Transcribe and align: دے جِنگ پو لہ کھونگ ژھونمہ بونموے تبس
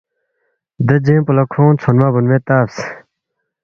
دے 0.85 0.95
جِنگ 1.05 1.21
پو 1.25 1.31
لہ 1.37 1.43
کھونگ 1.51 1.75
ژھونمہ 1.81 2.07
بونموے 2.13 2.39
تبس 2.45 2.75